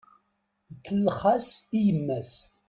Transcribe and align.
Ikellex-as 0.73 1.47
i 1.77 1.79
yemma-s. 1.85 2.31